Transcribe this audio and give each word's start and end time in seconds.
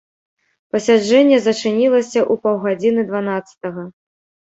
Пасяджэнне 0.75 1.37
зачынілася 1.47 2.19
ў 2.31 2.45
паўгадзіны 2.49 3.01
дванаццатага. 3.15 3.91